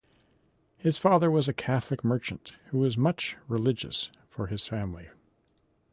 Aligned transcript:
His 0.79 0.97
father 0.97 1.29
was 1.29 1.47
a 1.47 1.53
Catholic 1.53 2.03
merchant, 2.03 2.53
who 2.71 2.79
was 2.79 2.97
much 2.97 3.37
religious 3.47 4.09
for 4.31 4.47
his 4.47 4.67
family. 4.67 5.09